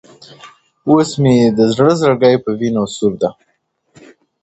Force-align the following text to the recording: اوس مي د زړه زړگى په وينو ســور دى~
اوس 0.89 1.09
مي 1.21 1.35
د 1.57 1.59
زړه 1.73 1.91
زړگى 2.01 2.33
په 2.43 2.49
وينو 2.59 2.83
ســور 2.93 3.13
دى~ 3.21 3.29